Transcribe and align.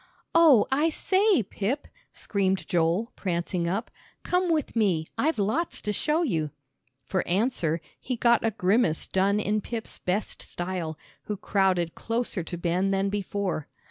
"Oh, 0.33 0.65
I 0.71 0.89
say, 0.89 1.43
Pip," 1.43 1.87
screamed 2.11 2.65
Joel, 2.65 3.11
prancing 3.15 3.69
up, 3.69 3.91
"come 4.23 4.49
with 4.49 4.75
me, 4.75 5.05
I've 5.15 5.37
lots 5.37 5.79
to 5.83 5.93
show 5.93 6.23
you." 6.23 6.49
For 7.05 7.21
answer 7.27 7.79
he 7.99 8.15
got 8.15 8.43
a 8.43 8.49
grimace 8.49 9.05
done 9.05 9.39
in 9.39 9.61
Pip's 9.61 9.99
best 9.99 10.41
style, 10.41 10.97
who 11.25 11.37
crowded 11.37 11.93
closer 11.93 12.41
to 12.43 12.57
Ben 12.57 12.89
than 12.89 13.09
before. 13.09 13.67